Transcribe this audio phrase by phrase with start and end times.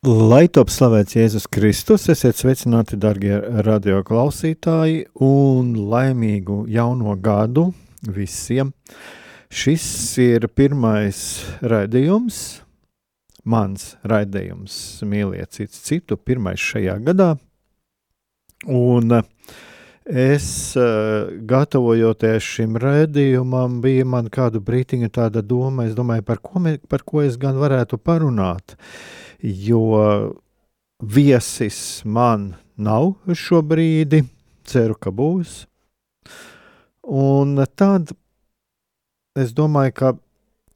[0.00, 7.66] Lai top slavēts Jēzus Kristus, esiet sveicināti, darbie radioklausītāji, un laimīgu jauno gadu
[8.08, 8.70] visiem.
[9.52, 9.84] Šis
[10.24, 11.20] ir pirmais
[11.60, 12.40] raidījums,
[13.44, 17.34] mans raidījums, mīliet cits citu, pirmais šajā gadā.
[18.72, 19.20] Un
[20.08, 20.50] es,
[21.52, 27.28] gatavojoties šim raidījumam, bija man kādu brītiņu tāda doma, es domāju, par ko, par ko
[27.28, 28.80] es gan varētu parunāt.
[28.80, 29.82] Uh, jo
[31.00, 34.20] viesis man nav šobrīd.
[34.70, 35.64] Ceru, ka būs.
[37.10, 38.12] Un tad
[39.38, 40.12] es domāju, ka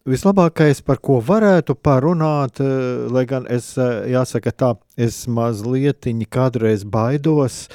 [0.05, 6.85] Vislabākais, par ko varētu parunāt, eh, lai gan es, eh, jāsaka tā, es mazliet kādreiz
[6.85, 7.71] baidos,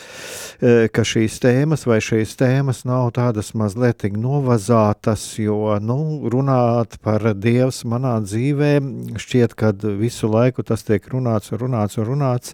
[0.62, 7.18] eh, ka šīs tēmas vai šīs tēmas nav tādas mazliet novazātas, jo, nu, runāt par
[7.34, 12.54] Dievs manā dzīvē, šķiet, ka visu laiku tas tiek runāts un runāts un runāts,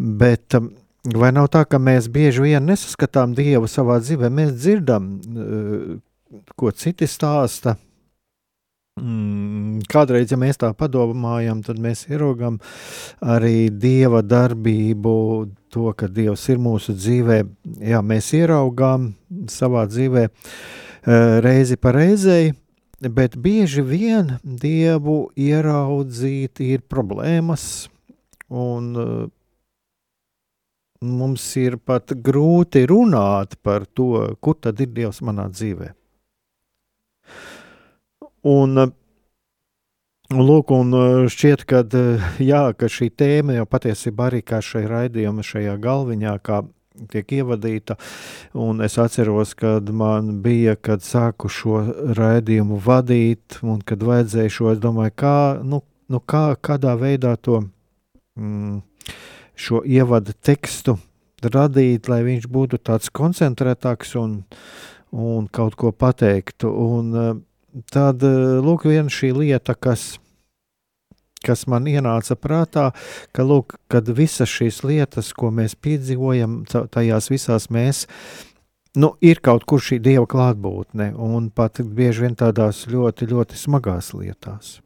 [0.00, 0.48] bet
[1.04, 6.02] vai nav tā, ka mēs bieži vien nesaskatām Dievu savā dzīvē, mēs dzirdam,
[6.56, 7.76] ko citi stāsta,
[8.96, 12.58] kādreiz, ja mēs tā padomājam, tad mēs ieraugām
[13.20, 15.12] arī dieva darbību,
[15.68, 17.42] to, ka dievs ir mūsu dzīvē.
[17.84, 19.10] Jā, mēs ieraugām
[19.52, 22.54] savā dzīvē eh, reizi pa reizei,
[23.00, 27.90] bet bieži vien dievu ieraudzīt ir problēmas,
[28.48, 29.28] un eh,
[31.04, 36.05] mums ir pat grūti runāt par to, kur tad ir dievs manā dzīvēm.
[38.46, 40.94] Un, un, lūk, un
[41.32, 41.82] šķiet, ka,
[42.42, 46.62] jā, ka šī tēma jau patiesībā arī kā šai raidījuma šajā galviņā, kā
[47.12, 47.96] tiek ievadīta.
[48.56, 51.82] Un es atceros, kad man bija, kad sāku šo
[52.16, 57.64] raidījumu vadīt, un kad vajadzēja šo, es domāju, kā, nu, nu kā, kādā veidā to
[58.38, 58.80] mm,
[59.56, 60.96] šo ievada tekstu
[61.42, 64.40] radīt, lai viņš būtu tāds koncentrētāks un,
[65.12, 66.70] un kaut ko pateiktu.
[66.70, 67.44] Un,
[67.92, 70.16] tad eh, lūk, viena šī lieta, kas,
[71.44, 72.90] kas man ienāca prātā,
[73.36, 78.06] ka lūk, kad visas šīs lietas, ko mēs piedzīvojam, tajās visās mēs.
[78.96, 84.14] Nu, ir kaut kur šī dieva klātbūtne, un pat bieži vien tādās ļoti, ļoti smagās
[84.16, 84.78] lietās.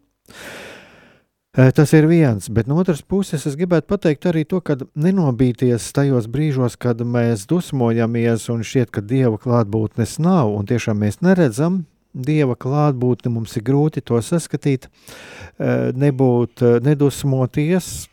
[1.59, 5.89] Eh, tas ir viens, bet no otras puses es gribētu pateikt arī to, ka nenobīties
[5.95, 11.81] tajos brīžos, kad mēs dusmojamies un šķiet, ka dieva klātbūtnes nav, un tiešām mēs neredzam,
[12.13, 14.89] dieva klātbūtni, mums ir grūti to saskatīt,
[15.59, 18.09] eh, nebūt, eh, nedusmoties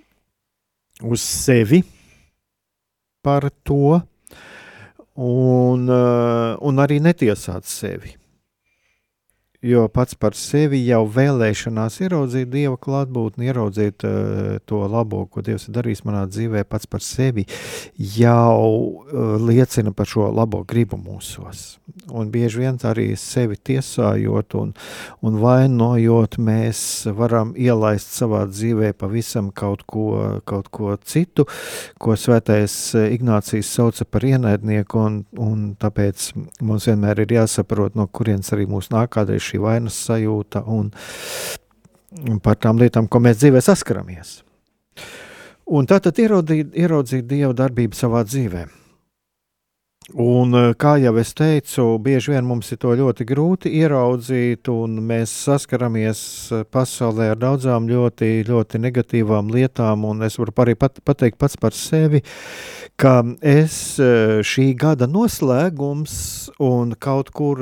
[1.04, 1.84] uz sevi
[3.24, 4.02] par to,
[5.16, 8.16] un, eh, un arī netiesāt sevi.
[9.62, 15.66] Jo pats par sevi jau vēlēšanās ieraudzīt Dieva klātbūtni, ieraudzīt uh, to labo, ko Dievs
[15.66, 17.48] ir darījis manā dzīvē, pats par sevi
[17.98, 21.80] jau uh, liecina par šo labo gribu mūsos.
[22.14, 24.76] Un bieži vien arī sevi tiesājot un,
[25.26, 31.48] un vainojot, mēs varam ielaist savā dzīvē pavisam kaut ko, kaut ko citu,
[31.98, 32.78] ko svētais
[33.08, 36.30] Ignācijas sauca par ienaidnieku, un, un tāpēc
[36.62, 40.92] mums vienmēr ir jāsaprot, no kurienes arī mūs nāk kādreiz šī vainas sajūta un,
[42.44, 44.42] par tām lietām, ko mēs dzīvē saskaramies.
[45.68, 48.68] Un tā tad ieraudzīt, ieraudzīt Dieva darbību savā dzīvē.
[50.16, 55.02] Un, eh, kā jau es teicu, bieži vien mums ir to ļoti grūti ieraudzīt, un
[55.04, 56.22] mēs saskaramies
[56.56, 60.06] eh, pasaulē ar daudzām ļoti, ļoti negatīvām lietām.
[60.24, 62.22] Es varu arī pat, pateikt pats par sevi,
[62.96, 66.16] ka es eh, šī gada noslēgums
[66.64, 67.60] un kaut kur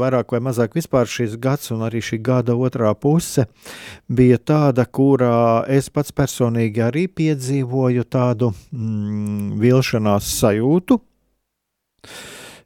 [0.00, 3.44] vairāk vai mazāk vispār šis gads un arī šī gada otrā puse
[4.08, 11.02] bija tāda, kurā es pats personīgi arī piedzīvoju tādu mm, vilšanās sajūtu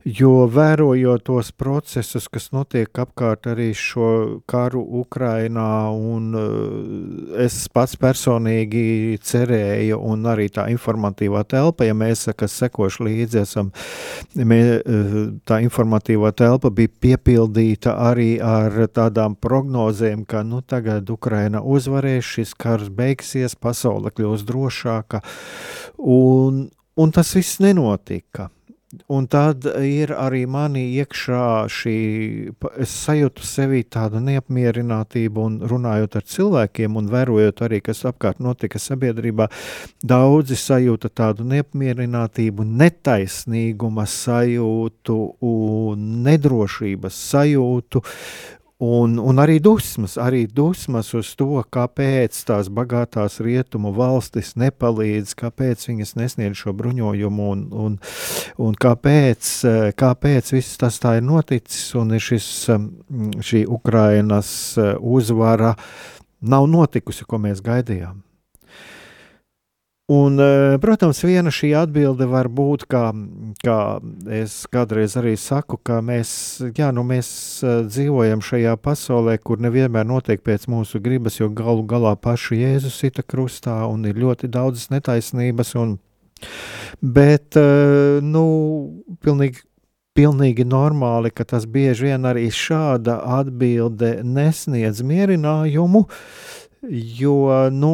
[0.05, 4.09] Jo vērojot tos procesus, kas notiek apkārt arī šo
[4.45, 12.27] karu Ukrainā, un uh, es pats personīgi cerēju, un arī tā informatīvā telpa, ja mēs,
[12.37, 13.71] kas sekoši līdzi esam,
[14.37, 15.15] uh,
[15.49, 22.53] tā informatīvā telpa bija piepildīta arī ar tādām prognozēm, ka nu tagad Ukraina uzvarēs, šis
[22.61, 25.25] karš beigsies, pasaule kļūs drošāka,
[25.97, 28.51] un, un tas viss nenotika.
[29.09, 31.97] Un tad ir arī manī iekšā šī,
[32.81, 38.81] es sajūtu sevi tādu neapmierinātību, un runājot ar cilvēkiem, un vērojot arī, kas apkārt notika
[38.83, 39.49] sabiedrībā,
[40.05, 45.19] daudzi sajūta tādu neapmierinātību, netaisnīguma sajūtu
[46.29, 48.05] nedrošības sajūtu,
[48.83, 55.85] Un, un arī dusmas, arī dusmas uz to, kāpēc tās bagātās rietumu valstis nepalīdz, kāpēc
[55.87, 57.95] viņas nesniedz šo bruņojumu un, un,
[58.59, 59.53] un kāpēc,
[59.95, 62.51] kāpēc viss tas tā ir noticis un ir šis,
[63.47, 64.51] šī Ukrainas
[64.99, 65.77] uzvara
[66.43, 68.25] nav notikusi, ko mēs gaidījām.
[70.07, 73.07] Un, eh, protams, viena šī atbilde var būt, kā,
[73.65, 73.77] kā
[74.37, 76.29] es kādreiz arī saku, ka mēs,
[76.77, 77.31] jā, nu mēs
[77.65, 83.01] eh, dzīvojam šajā pasaulē, kur nevienmēr notiek pēc mūsu gribas, jo galu galā paši Jēzus
[83.01, 85.73] sita krustā un ir ļoti daudzas netaisnības.
[85.81, 85.97] Un,
[87.01, 88.45] bet, eh, nu,
[89.25, 89.65] pilnīgi
[90.15, 96.05] pilnīgi normāli, ka tas bieži vien arī šāda atbilde nesniedz mierinājumu,
[96.91, 97.37] jo
[97.73, 97.93] nu,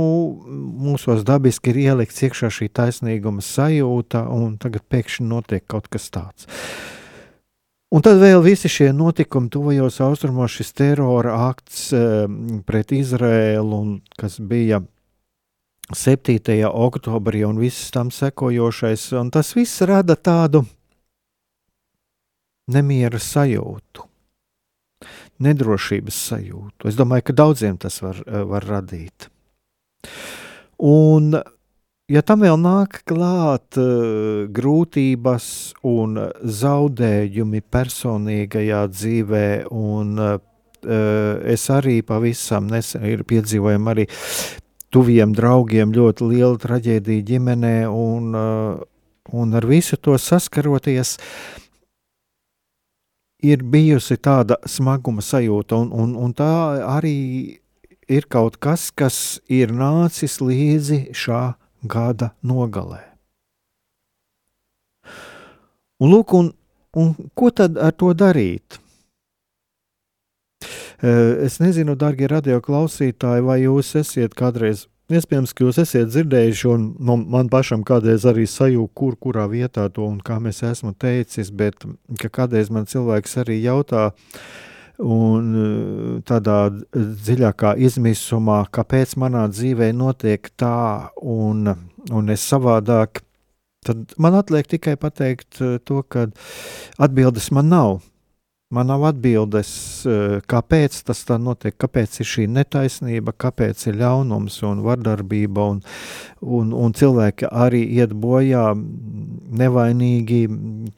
[0.84, 6.48] mūsos dabiski ir ielikts iekšā šī taisnīguma sajūta, un tagad pēkšņi notiek kaut kas tāds.
[7.90, 12.02] Un tad vēl visi šie notikumi tuvajos austrumos, šis terora akts e,
[12.66, 14.78] pret Izrēlu, un, kas bija
[15.90, 16.38] 7.
[16.70, 20.62] oktobrī un viss tam sekojošais, un tas viss rada tādu
[22.70, 24.09] nemiera sajūtu
[25.44, 26.88] nedrošības sajūtu.
[26.90, 29.30] Es domāju, ka daudziem tas var, eh, var radīt.
[30.80, 31.34] Un,
[32.08, 35.48] ja tam vēl nāk klāt uh, grūtības
[35.84, 40.38] un zaudējumi personīgajā dzīvē, un uh,
[41.44, 44.06] es arī pavisam nesen piedzīvoju arī
[44.88, 51.18] tuviem draugiem ļoti lielu traģēdiju ģimenē, un, un ar visu to saskaroties,
[53.42, 56.50] ir bijusi tāda smaguma sajūta, un, un, un tā
[56.86, 57.16] arī
[58.10, 61.42] ir kaut kas, kas ir nācis līdzi šā
[61.86, 63.02] gada nogalē.
[66.00, 66.52] Un, lūk, un,
[66.96, 68.80] un ko tad ar to darīt?
[71.00, 77.16] Es nezinu, darbie radioklausītāji, vai jūs esat kādreiz Iespējams, ka jūs esat dzirdējuši, un nu,
[77.32, 81.82] man pašam kādreiz arī sajūta, kur kurā vietā to un kā mēs esmu teicis, bet
[82.30, 84.10] kādreiz man cilvēks arī jautā,
[85.00, 85.48] un
[86.28, 86.58] tādā
[86.94, 91.72] dziļākā izmisumā, kāpēc manā dzīvē notiek tā, un,
[92.12, 93.24] un es savādāk,
[93.86, 96.28] tad man atliek tikai pateikt to, ka
[97.00, 97.98] atbildes man nav.
[98.70, 99.70] Man nav atbildes,
[100.06, 105.80] eh, kāpēc tas tā notiek, kāpēc ir šī netaisnība, kāpēc ir ļaunums un vardarbība, un,
[106.40, 108.68] un, un cilvēki arī iet bojā
[109.58, 110.44] nevainīgi,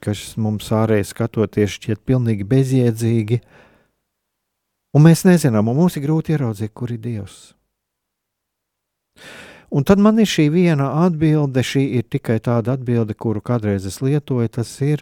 [0.04, 3.40] kas mums ārēji skatoties šķiet pilnīgi bezjēdzīgi.
[4.92, 7.40] Un mēs nezinām, un mums ir grūti ieraudzīt, kur ir Dievs.
[9.72, 14.02] Un tad man ir šī viena atbilde, šī ir tikai tāda atbilde, kuru kādreiz es
[14.04, 14.52] lietoju.
[14.52, 15.00] Tas ir,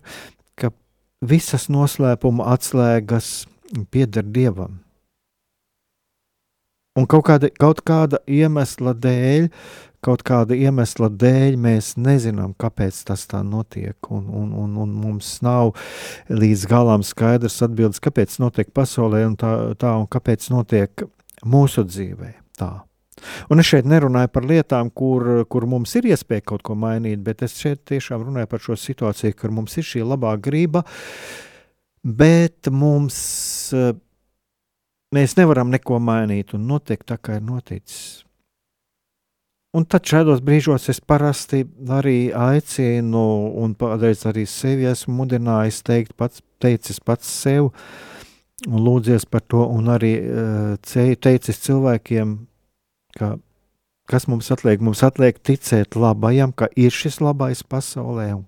[1.21, 3.45] visas noslēpuma atslēgas
[3.93, 4.81] pieder dievam.
[6.99, 9.47] Un kaut kāda, kaut kāda iemesla dēļ,
[10.05, 13.95] kaut kāda iemesla dēļ mēs nezinām, kāpēc tas tā notiek.
[14.11, 15.77] Un, un, un, un mums nav
[16.33, 21.07] līdz galam skaidrs atbildes, kāpēc notiek pasaulē un tā, tā un kāpēc notiek
[21.47, 22.35] mūsu dzīvē.
[22.59, 22.73] Tā.
[23.51, 27.43] Un es šeit nerunāju par lietām, kur, kur mums ir iespēja kaut ko mainīt, bet
[27.47, 30.85] es šeit tiešām runāju par šo situāciju, kur mums ir šī labā grība,
[32.07, 33.21] bet mums,
[35.15, 38.23] mēs nevaram neko mainīt un notiek tā, kā ir noticis.
[39.71, 41.61] Un tad šādos brīžos es parasti
[41.95, 43.21] arī aicinu,
[43.63, 47.69] un kādreiz arī sevi esmu mudinājis teikt, pats, teicis pats sev,
[48.67, 52.35] un lūdzies par to, un arī uh, teicis cilvēkiem,
[53.19, 53.37] ka
[54.11, 54.83] kas mums atliek?
[54.83, 58.47] Mums atliek ticēt labajam, ka ir šis labais pasaulē, un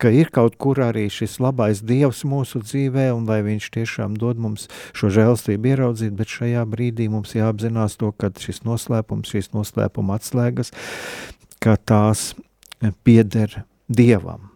[0.00, 4.40] ka ir kaut kur arī šis labais dievs mūsu dzīvē, un lai viņš tiešām dod
[4.40, 10.16] mums šo žēlstību ieraudzīt, bet šajā brīdī mums jāapzinās to, ka šis noslēpums, šīs noslēpuma
[10.20, 10.72] atslēgas,
[11.60, 12.32] ka tās
[13.04, 14.48] pieder dievam.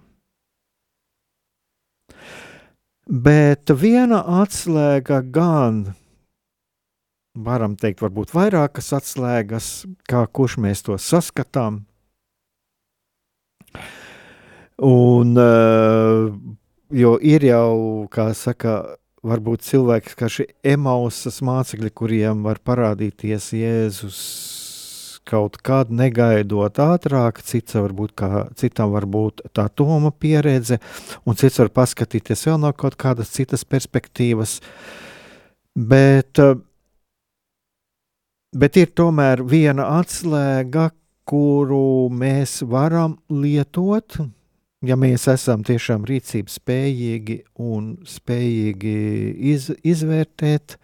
[3.04, 5.82] Bet viena atslēga gan
[7.34, 9.70] varam teikt, varbūt vairākas atslēgas,
[10.08, 11.82] kā kurš mēs to saskatām.
[14.84, 16.34] Un, uh,
[16.94, 24.20] jo ir jau, kā saka, varbūt cilvēki, kā šie emausas mācekļi, kuriem var parādīties Jēzus
[25.24, 30.78] kaut kad negaidot ātrāk, cits varbūt kā, citam var būt tā Toma pieredze,
[31.24, 34.58] un cits var paskatīties vēl no kaut kādas citas perspektīvas.
[35.74, 36.38] Bet,
[38.54, 40.90] bet ir tomēr viena atslēga,
[41.24, 44.18] kuru mēs varam lietot,
[44.84, 48.96] ja mēs esam tiešām rīcības spējīgi un spējīgi
[49.54, 50.76] iz, izvērtēt,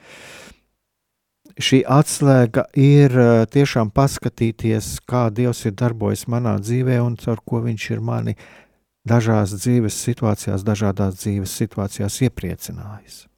[1.61, 7.61] šī atslēga ir eh, tiešām paskatīties, kā Dievs ir darbojas manā dzīvē un ar ko
[7.67, 8.37] Viņš ir mani
[9.09, 13.30] dažās dzīves situācijās, dažādās dzīves situācijās iepriecinājis.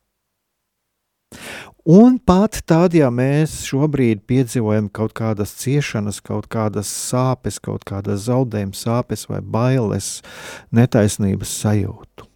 [1.82, 8.28] Un pat tad, ja mēs šobrīd piedzīvojam kaut kādas ciešanas, kaut kādas sāpes, kaut kādas
[8.28, 10.20] zaudējuma sāpes vai bailes,
[10.70, 12.28] netaisnības sajūtu.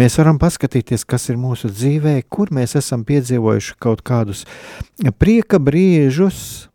[0.00, 4.46] Mēs varam paskatīties, kas ir mūsu dzīvē, kur mēs esam piedzīvojuši kaut kādus
[5.20, 6.70] prieka brīžus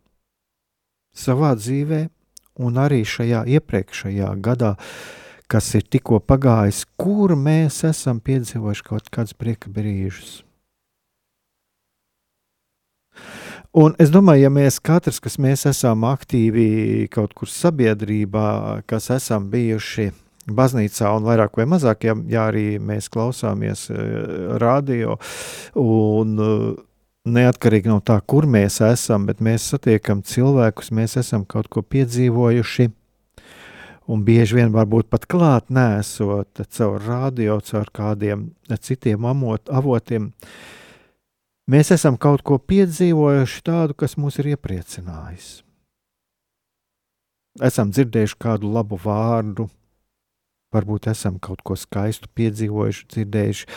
[1.18, 2.04] savā dzīvē,
[2.62, 4.76] un arī šajā iepriekšējā gadā
[5.48, 10.42] kas ir tikko pagājis, kur mēs esam piedzīvojuši kaut kādus prieka brīžus.
[13.78, 18.48] Un es domāju, ja mēs katrs, kas mēs esam aktīvi kaut kur sabiedrībā,
[18.88, 20.08] kas esam bijuši
[20.48, 25.18] baznīcā un vairāk vai mazāk, ja, ja arī mēs klausāmies uh, radio
[25.76, 26.70] un uh,
[27.28, 32.88] neatkarīgi no tā, kur mēs esam, bet mēs satiekam cilvēkus, mēs esam kaut ko piedzīvojuši,
[34.08, 38.48] un bieži vien varbūt pat klāt nesot caur radio, caur kādiem
[38.80, 40.32] citiem amot, avotiem.
[41.68, 45.50] Mēs esam kaut ko piedzīvojuši tādu, kas mūs ir iepriecinājis.
[47.68, 49.66] Esam dzirdējuši kādu labu vārdu,
[50.72, 53.68] varbūt esam kaut ko skaistu piedzīvojuši, dzirdējuši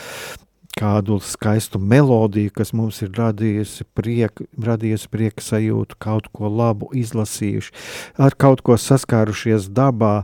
[0.77, 7.73] kādu skaistu melodiju, kas mums ir radījusi prieku, radījusi prieka sajūtu, kaut ko labu izlasījuši,
[8.21, 10.23] ar kaut ko saskārušies dabā,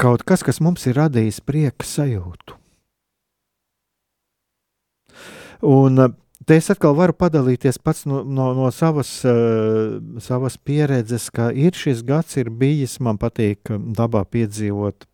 [0.00, 2.58] kaut kas, kas mums ir radījis prieka sajūtu.
[5.62, 6.00] Un
[6.46, 11.76] te es atkal varu padalīties pats no, no, no savas, uh, savas pieredzes, ka ir
[11.78, 15.06] šis gads ir bijis, man patīk dabā piedzīvot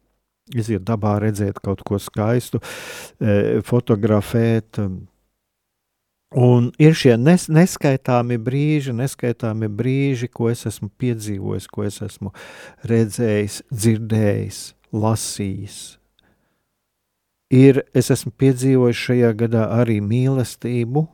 [0.55, 2.61] iziet dabā, redzēt kaut ko skaistu,
[3.21, 4.81] e, fotografēt.
[6.39, 12.35] Un ir šie nes, neskaitāmi brīži, neskaitāmi brīži, ko es esmu piedzīvojis, ko es esmu
[12.89, 14.59] redzējis, dzirdējis,
[14.93, 15.79] lasījis.
[17.49, 21.07] Ir, es esmu piedzīvojis šajā gadā arī mīlestību.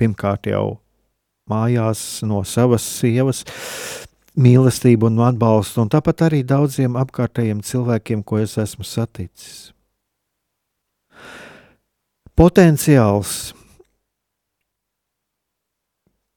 [0.00, 0.80] Pirmkārt, jau
[1.50, 3.44] mājās no savas sievas,
[4.38, 9.70] mīlestību un atbalstu, un tāpat arī daudziem apkārtējiem cilvēkiem, ko es esmu saticis.
[12.38, 13.50] Potenciāls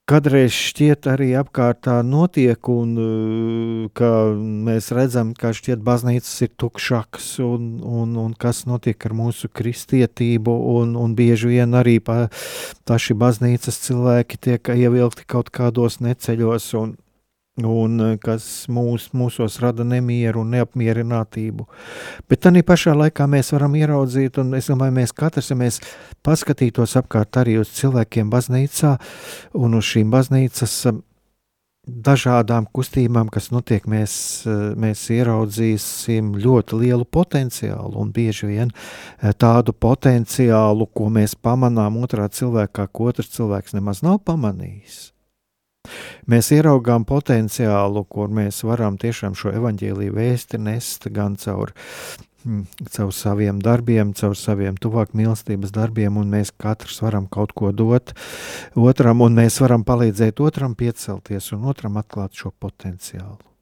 [0.03, 7.29] Kādreiz šķiet, arī apkārtā notiek, un uh, ka mēs redzam, ka šķiet, baznīcas ir tukšākas,
[7.45, 12.25] un, un, un kas notiek ar mūsu kristietību, un, un bieži vien arī pa,
[12.83, 16.97] paši baznīcas cilvēki tiek ievilkti kaut kādos neceļos, un,
[17.61, 21.67] un eh, kas mūs, mūsos rada nemieru un neapmierinātību.
[22.29, 25.79] Bet tā pašā laikā mēs varam ieraudzīt, un es domāju, mēs katrs, ja mēs
[26.25, 28.97] paskatītos apkārt arī uz cilvēkiem baznīcā
[29.53, 30.99] un uz šīm baznīcas eh,
[31.83, 38.73] dažādām kustībām, kas notiek, mēs, eh, mēs ieraudzīsim ļoti lielu potenciālu un bieži vien
[39.21, 45.12] tādu potenciālu, ko mēs pamanām otrā cilvēkā, ko otrs cilvēks nemaz nav pamanījis.
[46.29, 51.73] Mēs ieraugām potenciālu, kur mēs varam tiešām šo evaņģēlīju vēsti nest gan caur,
[52.45, 57.71] mm, caur saviem darbiem, caur saviem tuvāk mīlestības darbiem, un mēs katrs varam kaut ko
[57.71, 58.15] dot
[58.75, 63.52] otram, un mēs varam palīdzēt otram piecelties un otram atklāt šo potenciālu.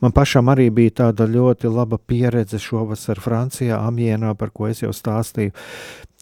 [0.00, 4.92] Man pašam arī bija tāda ļoti laba pieredze šovasar Francijā, Amienā, par ko es jau
[4.94, 5.54] stāstīju.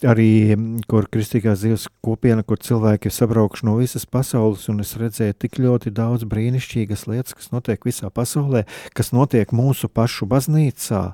[0.05, 0.57] Arī
[0.91, 5.57] kur kristīgās dzīves kopiena, kur cilvēki ir sabraukuši no visas pasaules, un es redzēju tik
[5.63, 11.05] ļoti daudz brīnišķīgas lietas, kas notiek visā pasaulē, kas notiek mūsu pašu baznīcā,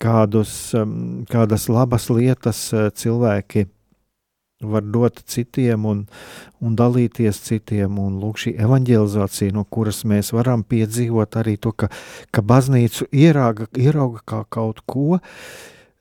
[0.00, 0.54] kādus,
[1.30, 3.66] kādas labas lietas uh, cilvēki
[4.62, 6.04] var dot citiem un,
[6.62, 7.98] un dalīties citiem.
[8.02, 11.90] Un lūk, šī evanģelizācija, no kuras mēs varam piedzīvot arī to, ka,
[12.30, 15.20] ka baznīcu ierauga, ierauga kā kaut ko,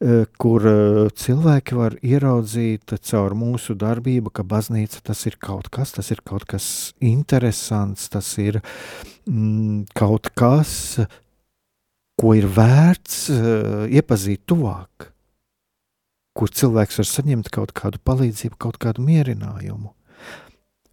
[0.02, 5.92] Eh, kur eh, cilvēki var ieraudzīt caur mūsu darbību, ka baznīca tas ir kaut kas,
[5.94, 6.66] tas ir kaut kas
[7.06, 8.58] interesants, tas ir
[9.30, 10.74] mm, kaut kas,
[12.18, 15.08] ko ir vērts uh, iepazīt tuvāk,
[16.38, 19.92] kur cilvēks var saņemt kaut kādu palīdzību, kaut kādu mierinājumu.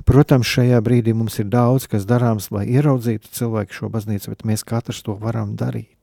[0.09, 4.65] Protams, šajā brīdī mums ir daudz kas darāms, lai ieraudzītu cilvēku šo baznīcu, bet mēs
[4.65, 5.99] katrs to varam darīt.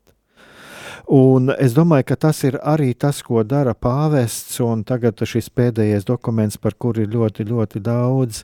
[1.11, 4.57] Un es domāju, ka tas ir arī tas, ko dara pāvests.
[4.65, 8.41] Un tagad šis pēdējais dokuments, par kuru ir ļoti, ļoti daudz,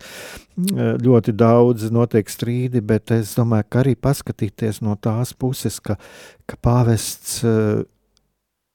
[1.02, 5.98] ļoti daudz notiek strīdi, bet es domāju, ka arī paskatīties no tās puses, ka,
[6.46, 7.42] ka pāvests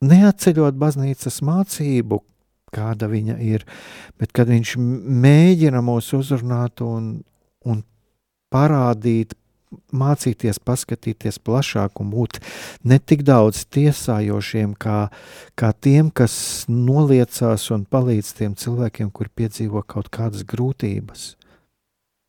[0.05, 2.21] neatceļot baznīcas mācību,
[2.75, 3.65] kāda viņa ir,
[4.21, 7.21] bet kad viņš mēģina mūs uzrunāt un,
[7.65, 7.83] un
[8.53, 9.37] parādīt,
[9.97, 12.39] mācīties, paskatīties plašāk un būt
[12.87, 15.09] ne tik daudz tiesājošiem, kā,
[15.59, 21.35] kā tiem, kas noliecās un palīdz tiem cilvēkiem, kuri piedzīvo kaut kādas grūtības.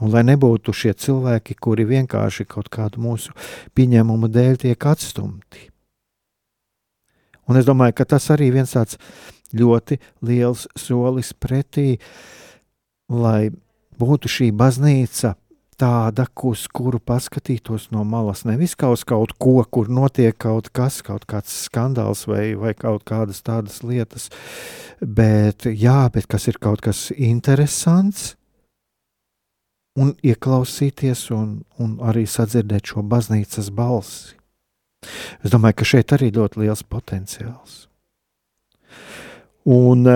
[0.02, 3.34] Un lai nebūtu šie cilvēki, kuri vienkārši kaut kādu mūsu
[3.78, 5.70] pieņēmumu dēļ tiek atstumti.
[7.48, 9.00] Un es domāju, ka tas arī viens tāds
[9.56, 11.98] ļoti liels solis pretī,
[13.08, 13.50] lai
[13.98, 15.36] būtu šī baznīca
[15.78, 18.44] tāda, uz kuru paskatītos no malas.
[18.50, 23.06] Nevis kā uz kaut ko, kur notiek kaut kas, kaut kāds skandāls vai, vai kaut
[23.08, 24.30] kādas tādas lietas,
[25.02, 28.34] bet, jā, bet kas ir kaut kas interesants.
[29.98, 34.37] Un ieklausīties, un, un arī sadzirdēt šo baznīcas balsi.
[35.44, 37.86] Es domāju, ka šeit arī ļoti liels potenciāls.
[39.68, 40.08] Un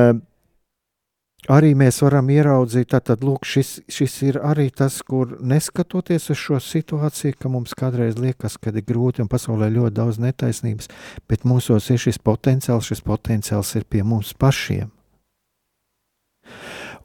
[1.51, 6.59] arī mēs varam ieraudzīt, tad lūk, šis, šis ir arī tas, kur neskatoties uz šo
[6.63, 10.91] situāciju, ka mums kādreiz liekas, ka ir grūti un pasaulē ļoti daudz netaisnības,
[11.27, 14.91] bet mūsos ir šis potenciāls, šis potenciāls ir pie mums pašiem.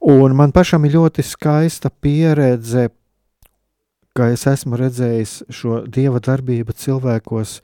[0.07, 2.91] Un man pašam ir ļoti skaista pieredze,
[4.17, 7.61] ka es esmu redzējis šo dieva darbību cilvēkos,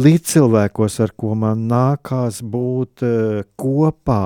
[0.00, 4.24] līdz cilvēkos, ar ko man nākās būt eh, kopā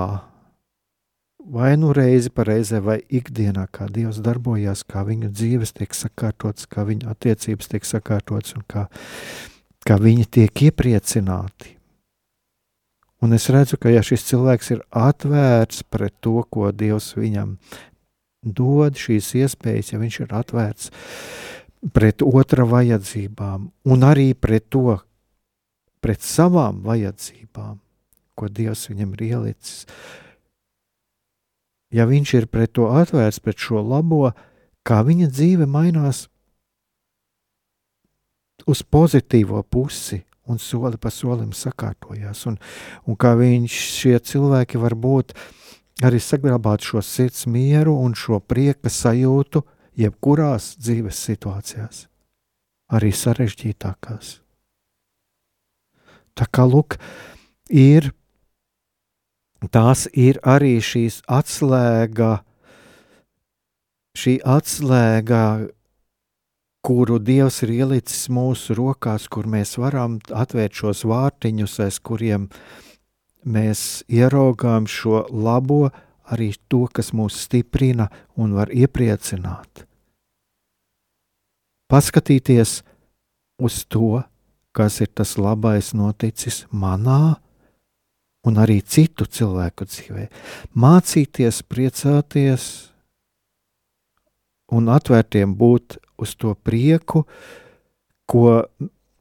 [1.45, 6.65] vai nu reizi pa reizē, vai ikdienā, kā Dievs darbojas, kā viņu dzīves tiek sakārtotas,
[6.69, 8.87] kā viņu attiecības tiek sakārtotas un kā,
[9.85, 11.75] kā viņi tiek iepriecināti.
[13.23, 17.55] Un es redzu, ka ja šis cilvēks ir atvērts pret to, ko Dievs viņam
[18.45, 20.91] dod, šīs iespējas, ja viņš ir atvērts
[21.93, 24.97] pret otra vajadzībām un arī pret to,
[26.01, 27.79] pret savām vajadzībām,
[28.35, 29.85] ko Dievs viņam ir ielicis,
[31.93, 34.29] ja viņš ir pret to atvērts, pret šo labo,
[34.85, 36.25] kā viņa dzīve mainās
[38.65, 42.45] uz pozitīvo pusi un soli pa solim sakārtojās.
[42.49, 42.57] Un,
[43.09, 45.33] un kā viņš šie cilvēki var būt
[46.03, 49.63] arī saglabāt šo sirds mieru un šo prieka sajūtu
[49.95, 52.07] jebkurās dzīves situācijās,
[52.91, 54.39] arī sarežģītākās.
[56.35, 56.97] Tā kā lūk,
[57.71, 58.11] ir
[59.71, 62.41] tās ir arī šīs atslēga,
[64.19, 65.45] šī atslēga,
[66.85, 72.49] kuru Dievs ir ielicis mūsu rokās, kur mēs varam atvērt šos vārtiņus, aiz kuriem
[73.45, 75.89] mēs ieraugām šo labo,
[76.25, 79.85] arī to, kas mūs stiprina un var iepriecināt.
[81.85, 82.79] Paskatīties
[83.61, 84.23] uz to,
[84.75, 87.37] kas ir tas labais noticis manā
[88.45, 90.25] un arī citu cilvēku dzīvē.
[90.73, 92.65] Mācīties, priecāties
[94.73, 97.25] un atvērtiem būt uz to prieku,
[98.25, 98.65] ko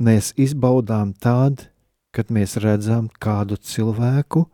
[0.00, 1.68] mēs izbaudām tad,
[2.14, 4.44] kad mēs redzam kādu cilvēku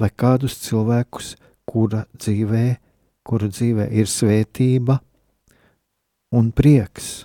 [0.00, 2.64] vai kādus cilvēkus, kura dzīvē,
[3.24, 4.98] kura dzīvē ir svētība,
[6.34, 7.24] un prieks.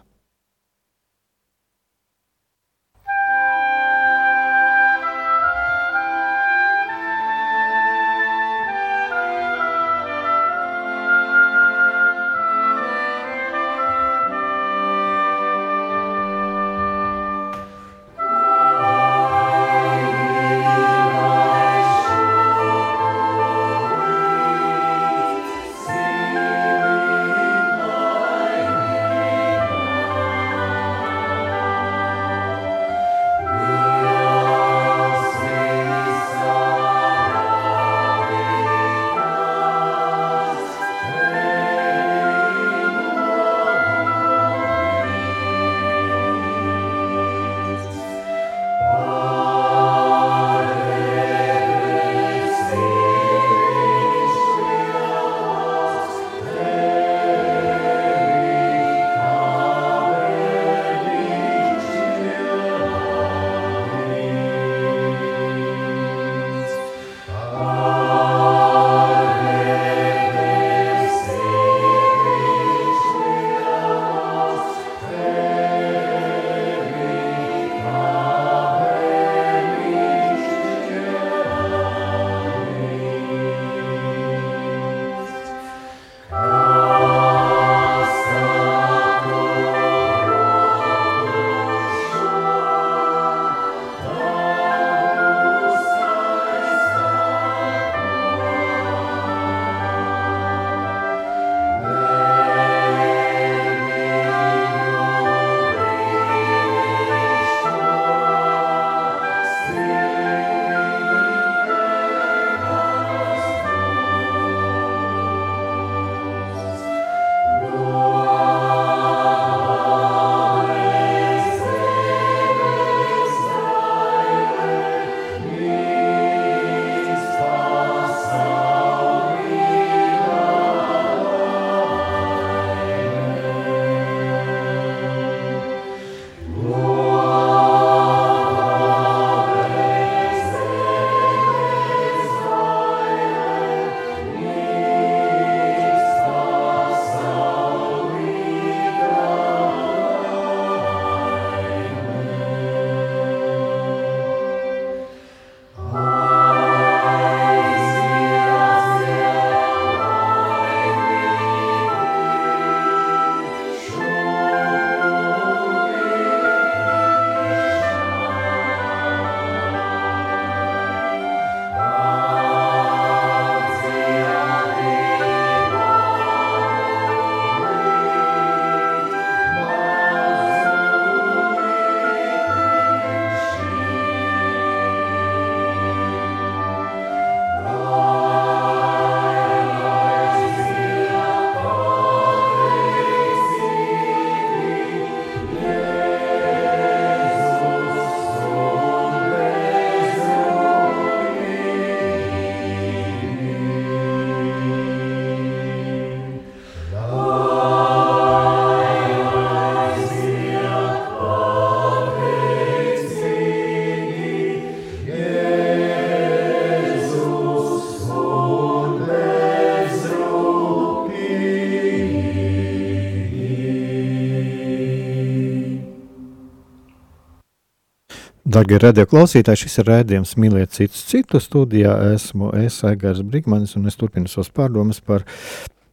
[228.59, 231.93] Darbie radioklausītāji, šis ir rādījums Mīliet citus citu studijā.
[232.11, 235.23] Esmu es, Aigars Brigmanis, un es turpinu savas pārdomas par,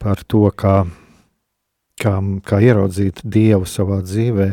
[0.02, 0.80] par to, kā,
[2.02, 4.48] kā, kā ieraudzīt Dievu savā dzīvē,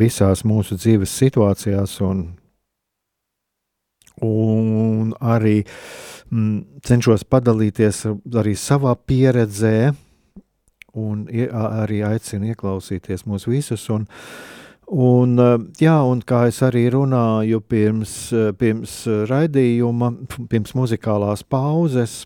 [0.00, 2.26] visās mūsu dzīves situācijās, un,
[4.26, 5.70] un arī m,
[6.34, 8.08] mm, cenšos padalīties
[8.42, 9.92] arī savā pieredzē,
[10.98, 13.86] un arī aicinu ieklausīties mūs visus.
[13.94, 14.10] Un,
[14.88, 20.14] Un, eh, jā, un kā es arī runāju pirms, eh, pirms raidījuma,
[20.48, 22.24] pirms muzikālās pauzes,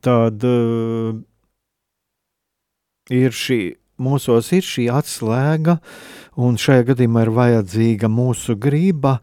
[0.00, 1.18] tad uh,
[3.10, 5.80] ir šī, mūsos ir šī atslēga,
[6.38, 9.16] un šajā gadījumā ir vajadzīga mūsu griba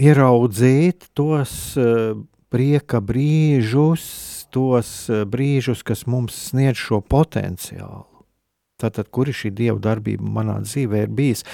[0.00, 2.16] ieraudzīt tos uh,
[2.48, 4.08] prieka brīžus,
[4.54, 8.13] tos uh, brīžus, kas mums sniedz šo potenciālu.
[8.80, 11.44] Tātad, kur ir šī dieva darbība manā dzīvē, ir bijis?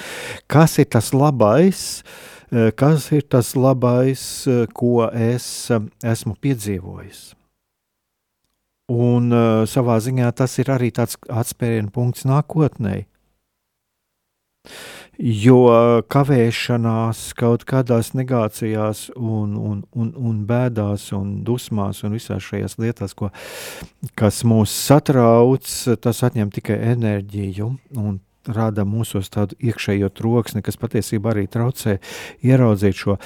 [0.49, 2.01] Kas ir tas labais,
[2.49, 7.35] eh, kas ir tas labais, eh, ko es eh, esmu piedzīvojis?
[8.91, 9.31] Un
[9.71, 13.05] savā ziņā tas ir arī tāds atspērienu punkts nākotnē.
[15.21, 22.79] Jo kavēšanās kaut kādās negācijās, un, un, un, un bēdās, un dusmās un visās šajās
[22.81, 23.29] lietās, ko,
[24.17, 25.67] kas mūs satrauc,
[26.01, 27.67] tas atņem tikai enerģiju
[28.01, 28.17] un
[28.49, 31.99] rada mūsos tādu iekšējo troksni, kas patiesībā arī traucē
[32.41, 33.19] ieraudzīt šo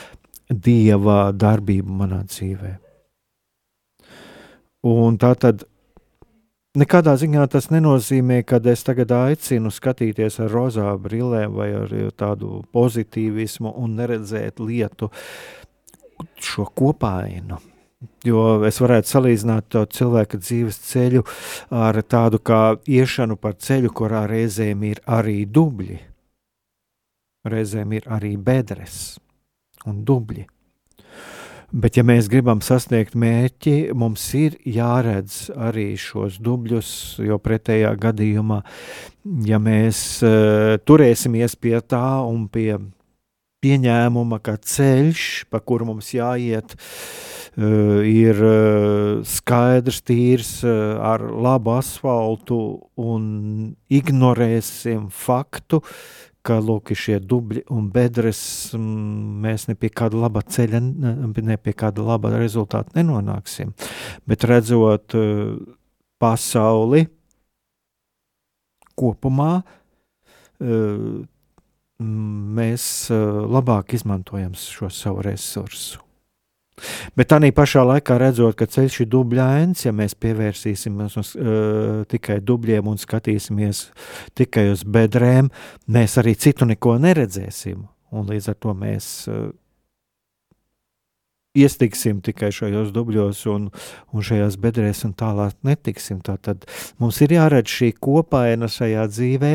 [0.49, 2.73] dieva darbību manā dzīvē.
[4.91, 5.63] Un tā tad
[6.75, 12.65] Nekādā ziņā tas nenozīmē, ka es tagad aicinu skatīties ar rozā brillēm vai ar tādu
[12.75, 15.07] pozitīvismu un neredzēt lietu
[16.35, 17.61] šo kopainu.
[18.27, 21.23] Jo es varētu salīdzināt cilvēka dzīves ceļu
[21.71, 26.01] ar tādu kā iešanu pa ceļu, kurā reizēm ir arī dubļi,
[27.55, 29.15] reizēm ir arī bedres
[29.87, 30.43] un dubļi.
[31.75, 38.61] Bet, ja mēs gribam sasniegt mērķi, mums ir jāredz arī šos dubļus, jo pretējā gadījumā,
[39.43, 42.77] ja mēs uh, turēsimies pie tā un pie
[43.65, 51.75] pieņēmuma, ka ceļš, pa kuru mums jāiet, uh, ir uh, skaidrs, tīrs, uh, ar labu
[51.75, 52.61] asfaltu
[52.95, 53.25] un
[53.91, 55.83] ignorēsim faktu,
[56.45, 58.39] ka lūk, šie dubļi un bedres
[58.75, 63.73] mēs ne pie kāda laba ceļa, ne pie kāda laba rezultāta nenonāksim.
[64.29, 65.57] Bet redzot uh,
[66.21, 67.05] pasauli
[68.95, 69.51] kopumā,
[70.61, 71.19] uh,
[72.59, 76.04] mēs uh, labāk izmantojam šo savu resursu.
[77.15, 82.41] Bet tā pašā laikā redzot, ka ceļš ir dubļains, ja mēs pievērsīsimies uz, uh, tikai
[82.43, 83.85] dubļiem un skatīsimies
[84.35, 85.51] tikai uz bedrēm,
[85.87, 87.85] mēs arī citu neko neredzēsim.
[88.15, 89.47] Un līdz ar to mēs uh,
[91.55, 93.69] iestiksim tikai šajos dubļos un,
[94.11, 96.19] un šajās bedrēs, un tālāk netiksim.
[96.25, 96.67] Tātad
[96.99, 99.53] mums ir jāredz šī kopaina šajā dzīvē,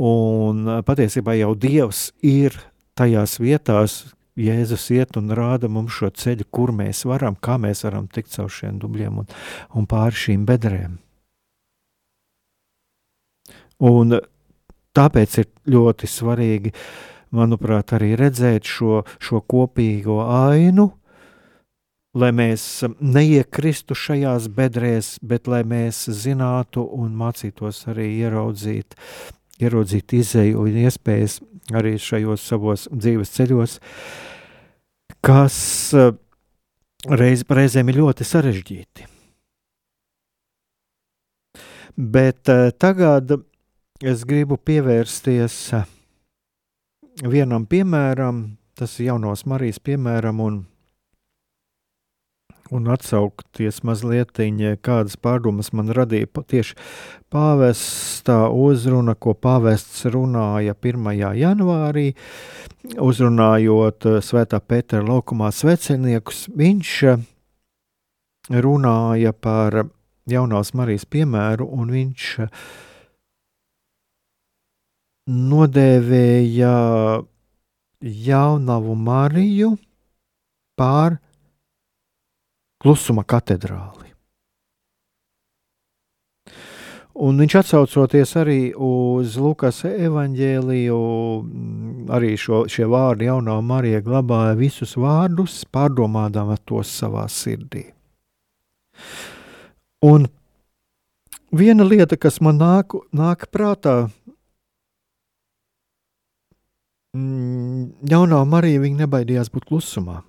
[0.00, 2.56] un patiesībā jau Dievs ir
[2.96, 4.00] tajās vietās,
[4.38, 8.48] Jēzus iet un rāda mums šo ceļu, kur mēs varam, kā mēs varam tikt caur
[8.52, 9.32] šiem dubļiem un,
[9.76, 10.96] un pāri šīm bedrēm.
[13.82, 14.16] Un
[14.96, 16.72] tāpēc ir ļoti svarīgi,
[17.36, 20.88] manuprāt, arī redzēt šo, šo kopīgo ainu,
[22.14, 22.64] lai mēs
[23.00, 28.96] neiekristu šajās bedrēs, bet lai mēs zinātu un mācītos arī ieraudzīt,
[29.62, 31.38] ieraudzīt izēju un iespējas
[31.76, 33.78] arī šajos savos dzīves ceļos,
[35.22, 35.56] kas
[35.94, 36.10] eh,
[37.08, 39.08] reiz, reizēm ir ļoti sarežģīti.
[41.96, 43.36] Bet eh, tagad
[44.02, 45.86] es gribu pievērsties eh,
[47.22, 48.44] vienam piemēram,
[48.78, 50.62] tas ir jaunos Marijas piemēram, un
[52.72, 54.38] un atsaukties mazliet,
[54.80, 56.76] kādas pārdomas man radīja tieši
[57.32, 61.10] pāvestā uzruna, ko pāvests runāja 1.
[61.38, 62.12] janvārī,
[63.00, 66.46] uzrunājot eh, Svētā Pētera laukumā sveceniekus.
[66.56, 67.26] Viņš eh,
[68.62, 69.84] runāja par
[70.28, 72.62] jaunās Marijas piemēru, un viņš eh,
[75.32, 76.76] nodēvēja
[78.02, 79.76] jaunavu Mariju
[80.78, 81.21] pār
[82.82, 84.10] klusuma katedrāli.
[87.12, 91.00] Un viņš atsaucoties arī uz Lukas evanģēliju,
[92.16, 97.84] arī šo, šie vārdi jaunā Marija glabāja visus vārdus, pārdomādama tos savā sirdī.
[100.08, 100.24] Un
[101.52, 104.08] viena lieta, kas man nāk, nāk prātā,
[107.12, 110.22] jaunā Marija nebaidījās būt klusumā.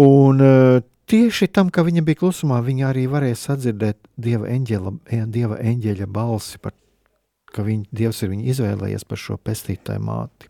[0.00, 4.92] Un uh, tieši tam, ka viņa bija klusumā, viņa arī varēja sadzirdēt dieva eņģeļa,
[5.28, 6.72] dieva eņģeļa balsi, par,
[7.52, 10.48] ka viņa, Dievs ir viņu izvēlējies par šo pestītāju māti.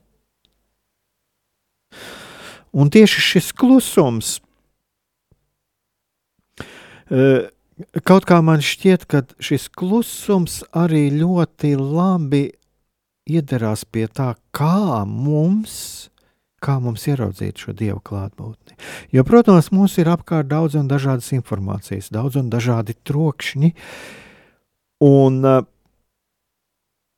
[2.72, 4.36] Un tieši šis klusums,
[7.10, 7.50] uh,
[8.06, 12.46] kaut kā man šķiet, ka šis klusums arī ļoti labi
[13.28, 16.11] iederās pie tā, kā mums
[16.62, 18.78] kā mums ieraudzīt šo dievu klātbūtni.
[19.14, 23.72] Jo, protams, mums ir apkārt daudz un dažādas informācijas, daudz un dažādi trokšņi.
[25.02, 25.64] Un uh,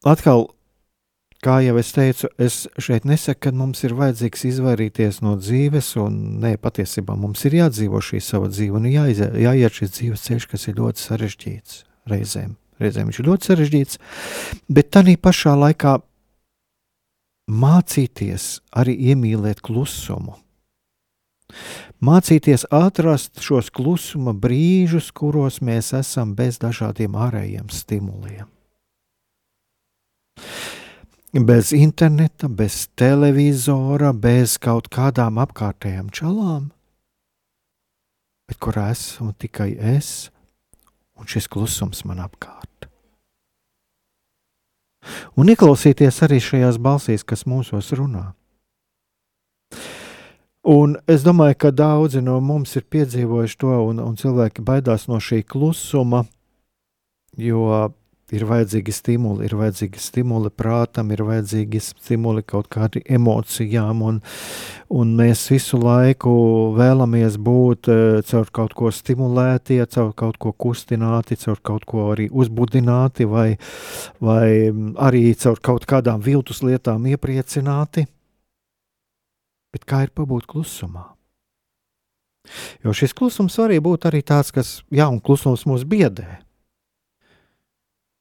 [0.09, 0.47] atkal,
[1.45, 6.19] kā jau es teicu, es šeit nesaku, ka mums ir vajadzīgs izvairīties no dzīves, un
[6.45, 10.69] nē, patiesībā mums ir jādzīvo šī sava dzīve, un jāiziet, jāiet šis dzīves ceļš, kas
[10.71, 12.57] ir ļoti sarežģīts reizēm.
[12.83, 14.01] Reizēm viņš ir ļoti sarežģīts,
[14.73, 15.99] bet tā pašā laikā
[17.51, 20.39] mācīties arī iemīlēt klusumu.
[22.05, 28.49] Mācīties atrast šos klusuma brīžus, kuros mēs esam bez dažādiem ārējiem stimuliem.
[31.35, 36.71] Bez interneta, bez televizora, bez kaut kādām apkārtējām čalām,
[38.49, 40.31] bet kurā esmu tikai es
[41.19, 42.89] un šis klusums man apkārt.
[45.37, 48.33] Un ieklausīties arī šajās balsīs, kas mūsos runā.
[50.65, 55.19] Un es domāju, ka daudzi no mums ir piedzīvojuši to, un, un cilvēki baidās no
[55.21, 56.23] šī klusuma,
[57.37, 57.67] jo
[58.33, 64.21] ir vajadzīgi stimuli, ir vajadzīgi stimuli prātam, ir vajadzīgi stimuli kaut kādām emocijām, un,
[64.89, 66.33] un mēs visu laiku
[66.79, 72.31] vēlamies būt eh, caur kaut ko stimulēti, caur kaut ko kustināti, caur kaut ko arī
[72.33, 73.49] uzbudināti, vai,
[74.25, 74.71] vai
[75.09, 78.07] arī caur kaut kādām viltus lietām iepriecināti.
[79.75, 81.11] Bet kā ir pabūt klusumā?
[82.85, 86.44] Jo šis klusums var būt arī tāds, kas, jā, un klusums mūs biedē.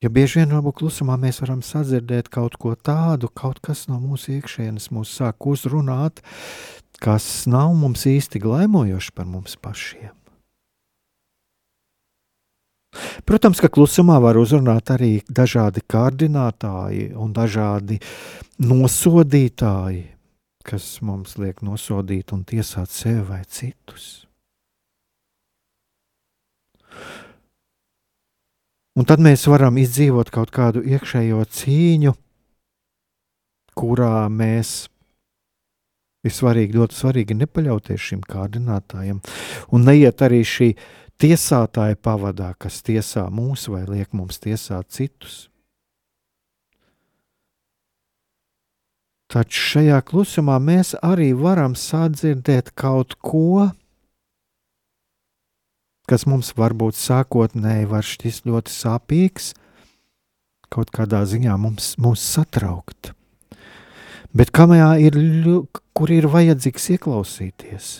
[0.04, 4.34] Jo bieži vien varbūt klusumā mēs varam sadzirdēt kaut ko tādu, kaut kas no mūsu
[4.36, 6.20] iekšienes mūs sāk uzrunāt,
[7.00, 10.12] kas nav mums īsti glaimojoši par mums pašiem.
[13.24, 18.02] Protams, ka klusumā var uzrunāt arī dažādi kārdinātāji un dažādi
[18.60, 20.04] nosodītāji,
[20.68, 24.28] kas mums liek nosodīt un tiesāt sevi vai citus.
[28.94, 32.14] Un tad mēs varam izdzīvot kaut kādu iekšējo cīņu,
[33.74, 34.74] kurā mēs
[36.24, 39.24] ir svarīgi, ļoti svarīgi nepaļauties šim kārdinātājam
[39.74, 40.70] un neiet arī šī
[41.22, 45.48] tiesātāja pavadā, kas tiesā mūs vai liek mums tiesāt citus.
[49.34, 53.72] Taču šajā klusumā mēs arī varam sadzirdēt kaut ko,
[56.10, 59.52] kas mums varbūt sākotnēji var šķist ļoti sāpīgs,
[60.74, 63.13] kaut kādā ziņā mums, mums satraukt.
[64.34, 65.18] Bet kamajā ir,
[65.94, 67.92] kur ir vajadzīgs ieklausīties?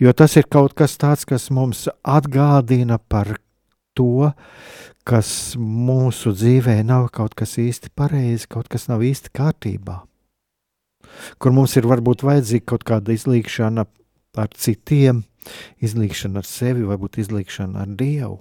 [0.00, 3.36] Jo tas ir kaut kas tāds, kas mums atgādina par
[3.96, 4.32] to,
[5.08, 10.02] kas mūsu dzīvē nav kaut kas īsti pareizi, kaut kas nav īsti kārtībā.
[11.36, 13.84] Kur mums ir varbūt vajadzīga kaut kāda izlīkšana
[14.40, 15.24] ar citiem,
[15.82, 18.40] izlīkšana ar sevi, varbūt izlīkšana ar Dievu.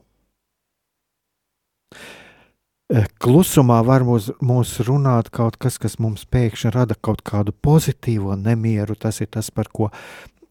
[2.92, 8.36] Eh, klusumā var mūs, mūs runāt kaut kas, kas mums pēkšņi rada kaut kādu pozitīvu
[8.36, 8.98] nemieru.
[9.00, 9.88] Tas ir tas, par ko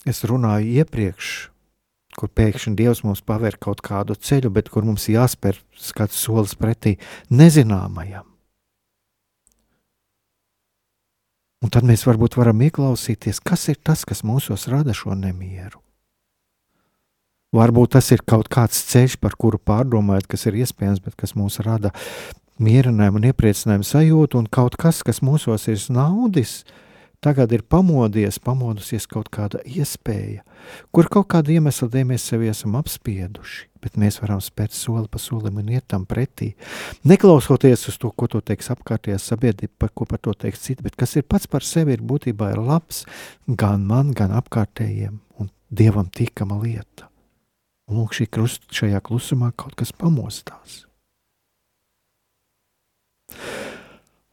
[0.09, 1.51] es runāju iepriekš,
[2.17, 5.61] kur pēkšņi Dievs mums paver kaut kādu ceļu, bet kur mums jāspēr
[5.93, 6.97] kāds solis pretī
[7.29, 8.25] nezināmajam.
[11.61, 15.83] Un tad mēs varbūt varam ieklausīties, kas ir tas, kas mūsos rada šo nemieru.
[17.51, 21.59] Varbūt tas ir kaut kāds ceļš, par kuru pārdomājat, kas ir iespējams, bet kas mūs
[21.67, 21.91] rada
[22.63, 26.61] mierinājumu un iepriecinājumu sajūtu, un kaut kas, kas mūsos ir naudis,
[27.19, 30.45] tagad ir pamodies, pamodusies kaut kāda iespēja,
[30.95, 35.19] kur kaut kāda iemesla dēļ mēs sevi esam apspieduši, bet mēs varam spērt soli pa
[35.19, 36.53] solim un iet tam pretī.
[37.03, 40.95] Neklausoties uz to, ko to teiks apkārtējā sabiedrība, par ko par to teiks citi, bet
[40.95, 43.03] kas ir pats par sevi, ir būtībā ir labs
[43.49, 47.10] gan man, gan apkārtējiem, un dievam tikama lieta.
[47.91, 50.85] Un lūk, šī krust, šajā klusumā kaut kas pamostās.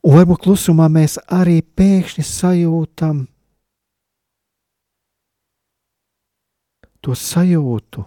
[0.06, 3.26] Un varbūt klusumā mēs arī pēkšņi sajūtam
[7.02, 8.06] to sajūtu,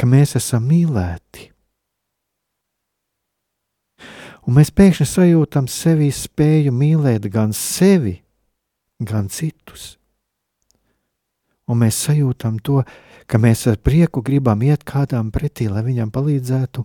[0.00, 1.50] ka mēs esam mīlēti.
[4.48, 8.16] Un mēs pēkšņi sajūtam sevi spēju mīlēt gan sevi,
[9.04, 9.98] gan citus.
[11.68, 13.11] Un mēs sajūtam to, ka
[13.42, 16.84] mēs ar prieku gribam iet kādam pretī, lai viņam palīdzētu,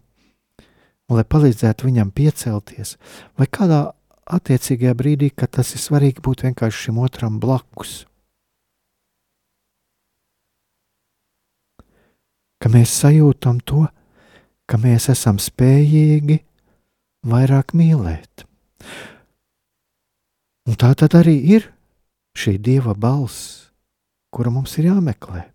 [1.08, 2.98] un lai palīdzētu viņam piecelties,
[3.40, 3.88] vai kādā
[4.28, 8.06] attiecīgajā brīdī, kad tas ir svarīgi būt vienkārši šim otram blakus.
[12.58, 13.86] Ka mēs sajūtam to,
[14.68, 16.42] ka mēs esam spējīgi
[17.28, 18.48] vairāk mīlēt.
[20.68, 21.70] Un tā tad arī ir
[22.38, 23.70] šī dieva balss,
[24.34, 25.46] kura mums ir jāmeklē.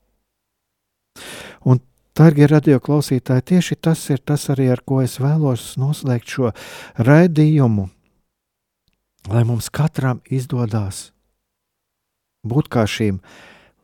[1.68, 1.80] Un,
[2.18, 6.52] darbie radioklausītāji, tieši tas ir tas arī, ar ko es vēlos noslēgt šo
[7.00, 7.88] raidījumu.
[9.30, 11.12] Lai mums katram izdodas
[12.42, 13.20] būt kā šīm,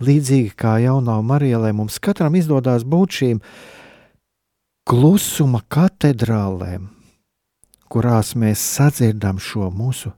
[0.03, 3.43] līdzīgi kā jaunā Marija, lai mums katram izdodas būt šīm
[4.88, 6.89] klusuma katedrālēm,
[7.93, 10.11] kurās mēs sadzirdam šo mūsu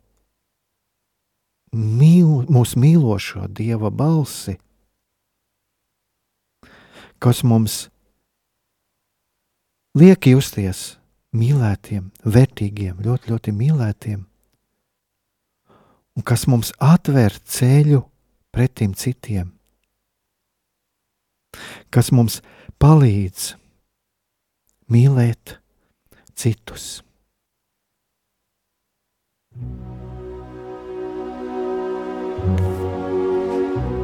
[1.75, 4.57] mīl, mūsu mīlošo Dieva balsi,
[7.21, 7.85] kas mums
[9.99, 10.97] liek justies
[11.37, 14.23] mīlētiem, vērtīgiem, ļoti, ļoti mīlētiem,
[16.17, 18.03] un kas mums atver ceļu
[18.55, 19.53] pretim citiem,
[21.93, 22.41] kas mums
[22.81, 23.53] palīdz
[24.91, 25.59] mīlēt
[26.35, 27.03] citus.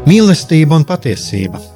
[0.07, 1.76] Mīlestība un patiesība.